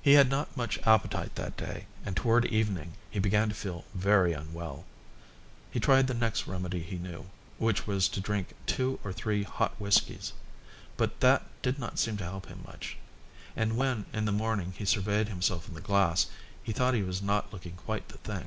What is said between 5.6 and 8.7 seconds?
He tried the next remedy he knew, which was to drink